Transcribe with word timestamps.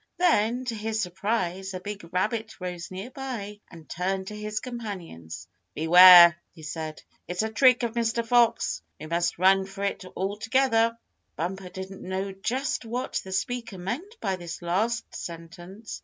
Then, 0.17 0.65
to 0.65 0.73
his 0.73 0.99
surprise, 0.99 1.75
a 1.75 1.79
big 1.79 2.11
rabbit 2.11 2.59
rose 2.59 2.89
near 2.89 3.11
by, 3.11 3.59
and 3.69 3.87
turned 3.87 4.25
to 4.29 4.35
his 4.35 4.59
companions. 4.59 5.47
"Beware!" 5.75 6.37
he 6.55 6.63
said. 6.63 7.03
"It's 7.27 7.43
a 7.43 7.51
trick 7.51 7.83
of 7.83 7.93
Mr. 7.93 8.25
Fox! 8.25 8.81
We 8.99 9.05
must 9.05 9.37
run 9.37 9.67
for 9.67 9.83
it 9.83 10.03
altogether!" 10.17 10.97
Bumper 11.35 11.69
didn't 11.69 12.01
know 12.01 12.31
just 12.31 12.83
what 12.83 13.21
the 13.23 13.31
speaker 13.31 13.77
meant 13.77 14.15
by 14.19 14.37
this 14.37 14.63
last 14.63 15.13
sentence. 15.15 15.99